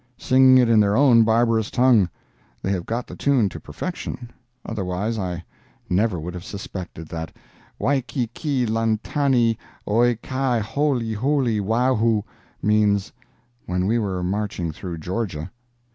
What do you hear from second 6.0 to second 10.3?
would have suspected that "Waikiki lantani oe